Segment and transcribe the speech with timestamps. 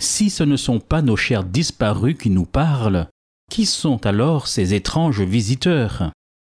[0.00, 3.06] Si ce ne sont pas nos chers disparus qui nous parlent,
[3.50, 6.10] qui sont alors ces étranges visiteurs?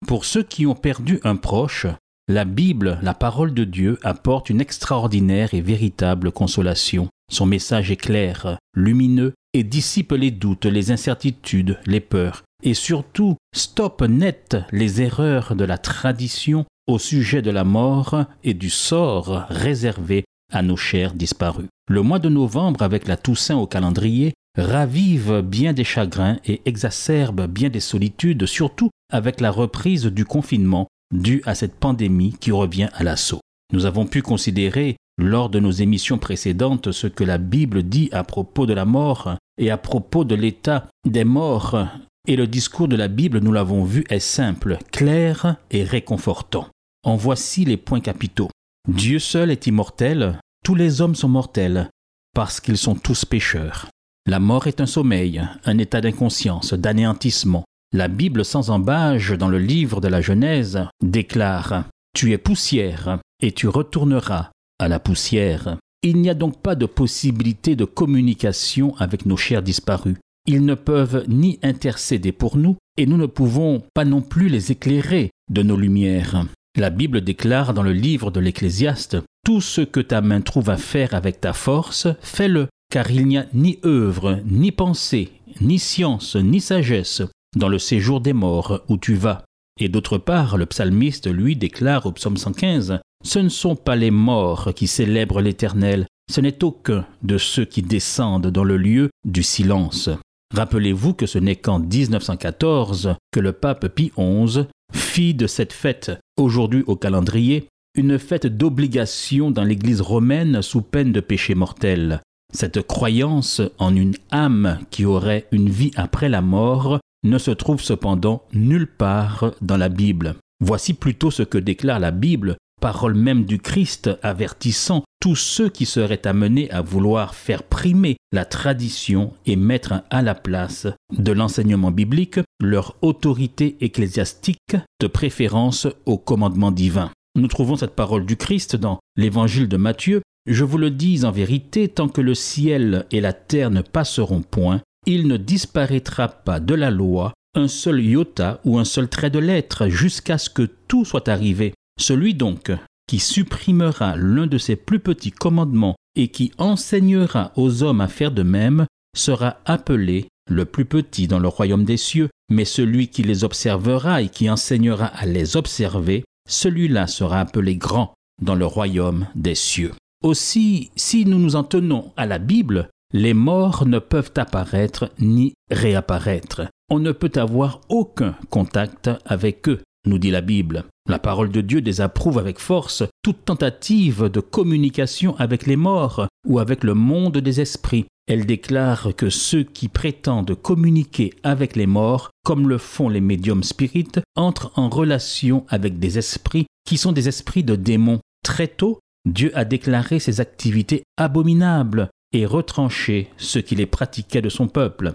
[0.09, 1.87] Pour ceux qui ont perdu un proche,
[2.27, 7.07] la Bible, la parole de Dieu, apporte une extraordinaire et véritable consolation.
[7.31, 12.43] Son message est clair, lumineux et dissipe les doutes, les incertitudes, les peurs.
[12.65, 18.55] Et surtout, stoppe net les erreurs de la tradition au sujet de la mort et
[18.55, 21.67] du sort réservé à nos chers disparus.
[21.89, 27.47] Le mois de novembre, avec la Toussaint au calendrier, ravive bien des chagrins et exacerbe
[27.47, 32.89] bien des solitudes, surtout avec la reprise du confinement due à cette pandémie qui revient
[32.95, 33.41] à l'assaut.
[33.73, 38.25] Nous avons pu considérer lors de nos émissions précédentes ce que la Bible dit à
[38.25, 41.87] propos de la mort et à propos de l'état des morts.
[42.29, 46.69] Et le discours de la Bible, nous l'avons vu, est simple, clair et réconfortant.
[47.05, 48.51] En voici les points capitaux.
[48.89, 51.91] Dieu seul est immortel, tous les hommes sont mortels,
[52.35, 53.89] parce qu'ils sont tous pécheurs.
[54.27, 57.65] La mort est un sommeil, un état d'inconscience, d'anéantissement.
[57.93, 63.51] La Bible sans embâge dans le livre de la Genèse déclare Tu es poussière, et
[63.51, 65.79] tu retourneras à la poussière.
[66.03, 70.17] Il n'y a donc pas de possibilité de communication avec nos chers disparus.
[70.47, 74.71] Ils ne peuvent ni intercéder pour nous, et nous ne pouvons pas non plus les
[74.71, 76.47] éclairer de nos lumières.
[76.77, 80.77] La Bible déclare dans le livre de l'Ecclésiaste Tout ce que ta main trouve à
[80.77, 85.33] faire avec ta force, fais-le, car il n'y a ni œuvre, ni pensée,
[85.63, 87.23] ni science, ni sagesse
[87.57, 89.45] dans le séjour des morts où tu vas.
[89.81, 94.11] Et d'autre part, le psalmiste, lui, déclare au psaume 115 Ce ne sont pas les
[94.11, 99.43] morts qui célèbrent l'Éternel, ce n'est aucun de ceux qui descendent dans le lieu du
[99.43, 100.11] silence.
[100.55, 106.13] Rappelez-vous que ce n'est qu'en 1914 que le pape Pie XI fit de cette fête,
[106.37, 112.21] aujourd'hui au calendrier, une fête d'obligation dans l'Église romaine sous peine de péché mortel.
[112.53, 117.81] Cette croyance en une âme qui aurait une vie après la mort ne se trouve
[117.81, 120.37] cependant nulle part dans la Bible.
[120.65, 125.87] Voici plutôt ce que déclare la Bible, parole même du Christ avertissant tous ceux qui
[125.87, 131.91] seraient amenés à vouloir faire primer la tradition et mettre à la place de l'enseignement
[131.91, 137.11] biblique leur autorité ecclésiastique de préférence au commandement divin.
[137.35, 140.23] Nous trouvons cette parole du Christ dans l'évangile de Matthieu.
[140.49, 144.43] Je vous le dis en vérité, tant que le ciel et la terre ne passeront
[144.43, 149.31] point, il ne disparaîtra pas de la loi un seul iota ou un seul trait
[149.31, 151.75] de lettre jusqu'à ce que tout soit arrivé.
[151.99, 152.71] Celui donc
[153.07, 158.33] qui supprimera l'un de ses plus petits commandements et qui enseignera aux hommes à faire
[158.33, 158.87] de même
[159.17, 164.23] sera appelé le plus petit dans le royaume des cieux, mais celui qui les observera
[164.23, 169.93] et qui enseignera à les observer, celui-là sera appelé grand dans le royaume des cieux.
[170.23, 175.55] Aussi, si nous nous en tenons à la Bible, les morts ne peuvent apparaître ni
[175.71, 176.63] réapparaître.
[176.91, 180.85] On ne peut avoir aucun contact avec eux, nous dit la Bible.
[181.09, 186.59] La parole de Dieu désapprouve avec force toute tentative de communication avec les morts ou
[186.59, 188.07] avec le monde des esprits.
[188.27, 193.63] Elle déclare que ceux qui prétendent communiquer avec les morts, comme le font les médiums
[193.63, 198.21] spirites, entrent en relation avec des esprits qui sont des esprits de démons.
[198.43, 204.49] Très tôt, Dieu a déclaré ces activités abominables et retranché ceux qui les pratiquaient de
[204.49, 205.15] son peuple.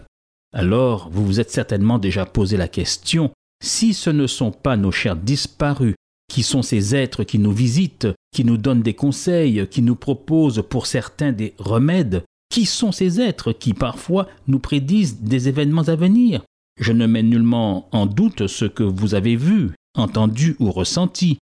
[0.53, 4.91] Alors, vous vous êtes certainement déjà posé la question si ce ne sont pas nos
[4.91, 5.95] chers disparus,
[6.27, 10.63] qui sont ces êtres qui nous visitent, qui nous donnent des conseils, qui nous proposent
[10.67, 15.95] pour certains des remèdes, qui sont ces êtres qui parfois nous prédisent des événements à
[15.95, 16.41] venir?
[16.79, 21.37] Je ne mets nullement en doute ce que vous avez vu, entendu ou ressenti.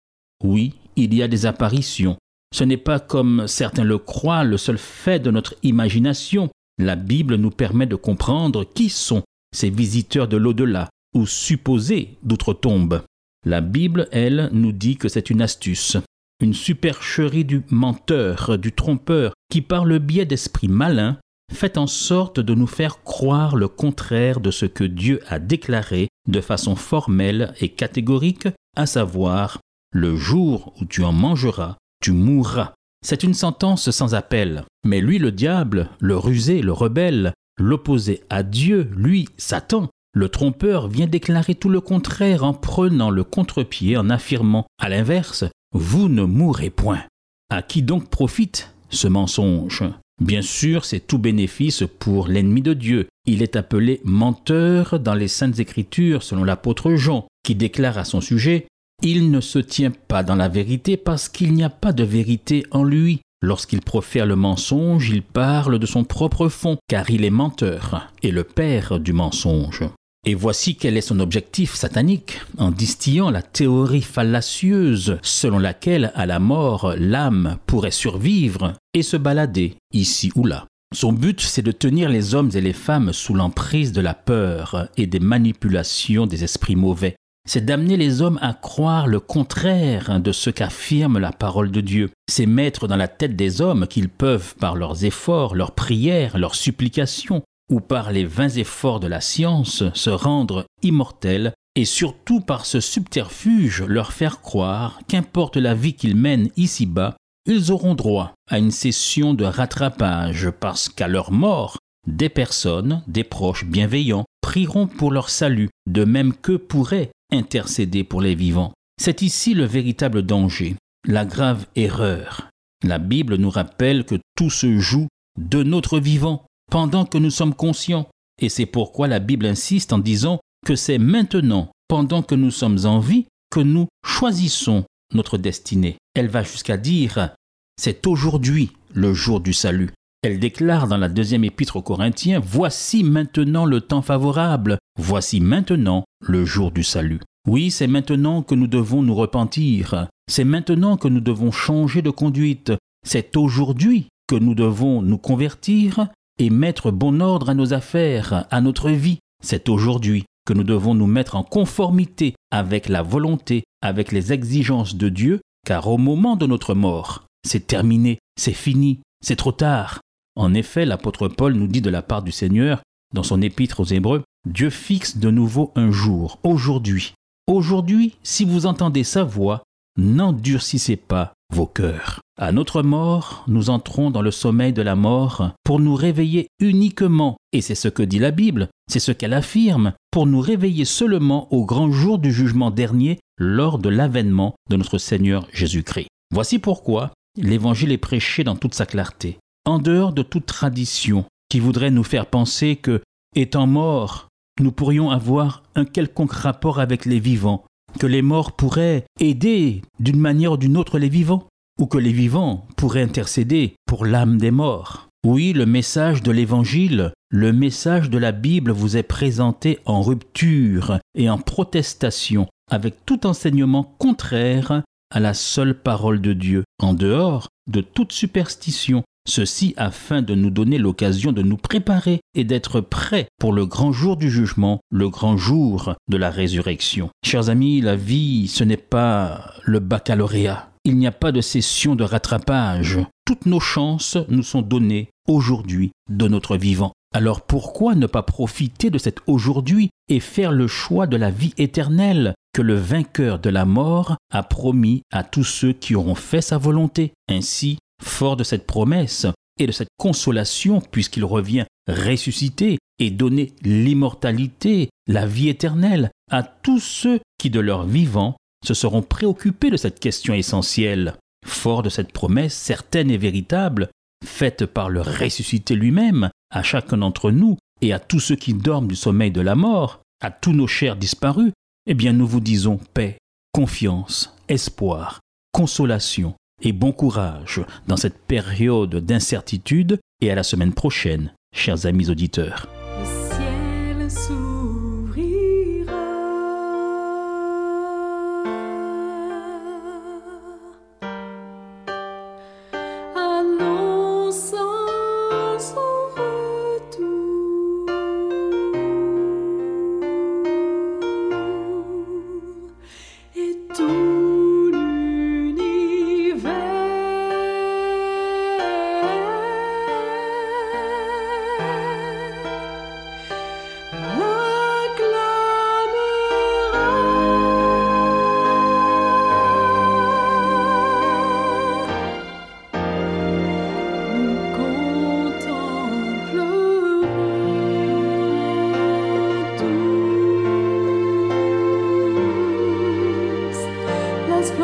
[0.43, 2.16] Oui, il y a des apparitions.
[2.55, 6.50] Ce n'est pas comme certains le croient le seul fait de notre imagination.
[6.78, 9.22] La Bible nous permet de comprendre qui sont
[9.55, 13.02] ces visiteurs de l'au-delà, ou supposé d'outre-tombe.
[13.46, 15.96] La Bible, elle, nous dit que c'est une astuce,
[16.40, 21.19] une supercherie du menteur, du trompeur, qui par le biais d'esprits malins
[21.52, 26.08] fait en sorte de nous faire croire le contraire de ce que Dieu a déclaré
[26.26, 29.61] de façon formelle et catégorique, à savoir
[29.93, 32.72] le jour où tu en mangeras, tu mourras.
[33.05, 34.64] C'est une sentence sans appel.
[34.84, 40.87] Mais lui, le diable, le rusé, le rebelle, l'opposé à Dieu, lui, Satan, le trompeur
[40.87, 46.22] vient déclarer tout le contraire en prenant le contre-pied, en affirmant, à l'inverse, Vous ne
[46.22, 47.02] mourrez point.
[47.50, 49.82] À qui donc profite ce mensonge?
[50.22, 53.08] Bien sûr, c'est tout bénéfice pour l'ennemi de Dieu.
[53.26, 58.20] Il est appelé menteur dans les Saintes Écritures, selon l'apôtre Jean, qui déclare à son
[58.20, 58.69] sujet
[59.02, 62.64] Il ne se tient pas dans la vérité parce qu'il n'y a pas de vérité
[62.70, 63.20] en lui.
[63.43, 68.31] Lorsqu'il profère le mensonge, il parle de son propre fond, car il est menteur et
[68.31, 69.82] le père du mensonge.
[70.26, 76.25] Et voici quel est son objectif satanique, en distillant la théorie fallacieuse selon laquelle à
[76.25, 80.67] la mort l'âme pourrait survivre et se balader ici ou là.
[80.94, 84.88] Son but, c'est de tenir les hommes et les femmes sous l'emprise de la peur
[84.97, 87.17] et des manipulations des esprits mauvais.
[87.47, 92.11] C'est d'amener les hommes à croire le contraire de ce qu'affirme la parole de Dieu.
[92.31, 96.55] C'est mettre dans la tête des hommes qu'ils peuvent, par leurs efforts, leurs prières, leurs
[96.55, 102.66] supplications, ou par les vains efforts de la science se rendre immortels, et surtout par
[102.66, 107.16] ce subterfuge leur faire croire qu'importe la vie qu'ils mènent ici-bas,
[107.46, 113.25] ils auront droit à une session de rattrapage parce qu'à leur mort, des personnes, des
[113.25, 118.72] proches bienveillants, prieront pour leur salut, de même qu'eux pourraient intercéder pour les vivants.
[119.00, 120.76] C'est ici le véritable danger,
[121.06, 122.49] la grave erreur.
[122.82, 125.08] La Bible nous rappelle que tout se joue
[125.38, 128.09] de notre vivant, pendant que nous sommes conscients.
[128.43, 132.81] Et c'est pourquoi la Bible insiste en disant que c'est maintenant, pendant que nous sommes
[132.85, 134.82] en vie, que nous choisissons
[135.15, 135.99] notre destinée.
[136.17, 137.32] Elle va jusqu'à dire
[137.81, 139.93] c'est aujourd'hui le jour du salut.
[140.25, 146.03] Elle déclare dans la deuxième épître aux Corinthiens Voici maintenant le temps favorable, voici maintenant
[146.23, 147.21] le jour du salut.
[147.47, 152.11] Oui, c'est maintenant que nous devons nous repentir, c'est maintenant que nous devons changer de
[152.11, 152.73] conduite,
[153.06, 158.60] c'est aujourd'hui que nous devons nous convertir et mettre bon ordre à nos affaires, à
[158.60, 159.19] notre vie.
[159.42, 164.96] C'est aujourd'hui que nous devons nous mettre en conformité avec la volonté, avec les exigences
[164.96, 170.00] de Dieu, car au moment de notre mort, c'est terminé, c'est fini, c'est trop tard.
[170.36, 172.82] En effet, l'apôtre Paul nous dit de la part du Seigneur,
[173.14, 177.14] dans son épître aux Hébreux, Dieu fixe de nouveau un jour, aujourd'hui.
[177.46, 179.62] Aujourd'hui, si vous entendez sa voix,
[179.96, 182.20] n'endurcissez pas vos cœurs.
[182.37, 187.37] À notre mort, nous entrons dans le sommeil de la mort pour nous réveiller uniquement,
[187.52, 191.52] et c'est ce que dit la Bible, c'est ce qu'elle affirme, pour nous réveiller seulement
[191.52, 196.08] au grand jour du jugement dernier lors de l'avènement de notre Seigneur Jésus-Christ.
[196.32, 201.61] Voici pourquoi l'Évangile est prêché dans toute sa clarté, en dehors de toute tradition qui
[201.61, 203.00] voudrait nous faire penser que,
[203.37, 204.26] étant morts,
[204.61, 207.64] nous pourrions avoir un quelconque rapport avec les vivants,
[207.99, 211.46] que les morts pourraient aider d'une manière ou d'une autre les vivants,
[211.81, 215.08] ou que les vivants pourraient intercéder pour l'âme des morts.
[215.25, 220.99] Oui, le message de l'Évangile, le message de la Bible vous est présenté en rupture
[221.14, 227.49] et en protestation avec tout enseignement contraire à la seule parole de Dieu, en dehors
[227.70, 233.26] de toute superstition, Ceci afin de nous donner l'occasion de nous préparer et d'être prêts
[233.41, 237.09] pour le grand jour du jugement, le grand jour de la résurrection.
[237.25, 240.71] Chers amis, la vie, ce n'est pas le baccalauréat.
[240.85, 243.00] Il n'y a pas de session de rattrapage.
[243.25, 246.93] Toutes nos chances nous sont données aujourd'hui de notre vivant.
[247.14, 251.54] Alors pourquoi ne pas profiter de cet aujourd'hui et faire le choix de la vie
[251.57, 256.43] éternelle que le vainqueur de la mort a promis à tous ceux qui auront fait
[256.43, 257.12] sa volonté?
[257.31, 259.26] Ainsi, Fort de cette promesse
[259.58, 266.80] et de cette consolation, puisqu'il revient ressusciter et donner l'immortalité, la vie éternelle à tous
[266.80, 271.16] ceux qui de leur vivant se seront préoccupés de cette question essentielle.
[271.46, 273.90] Fort de cette promesse certaine et véritable,
[274.24, 278.88] faite par le ressuscité lui-même, à chacun d'entre nous et à tous ceux qui dorment
[278.88, 281.52] du sommeil de la mort, à tous nos chers disparus,
[281.86, 283.18] eh bien nous vous disons paix,
[283.52, 285.20] confiance, espoir,
[285.52, 286.34] consolation,
[286.64, 292.74] et bon courage dans cette période d'incertitude et à la semaine prochaine, chers amis auditeurs.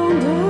[0.00, 0.50] 空的